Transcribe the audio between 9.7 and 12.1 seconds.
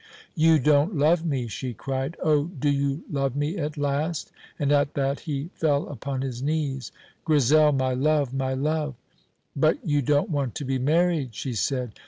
you don't want to be married," she said.